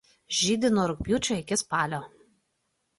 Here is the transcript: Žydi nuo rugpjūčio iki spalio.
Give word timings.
Žydi 0.37 0.71
nuo 0.77 0.87
rugpjūčio 0.93 1.39
iki 1.45 1.61
spalio. 1.67 2.05